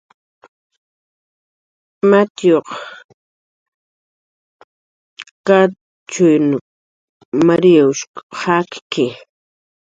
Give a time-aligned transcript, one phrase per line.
[2.09, 2.67] Matiyuq
[5.47, 6.53] Kachyanw
[7.45, 9.05] Marinawshq jakki